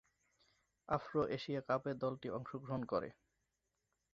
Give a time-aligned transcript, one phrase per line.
[0.89, 3.09] Afro-Asia কাপে দলটি অংশগ্রহণ করে।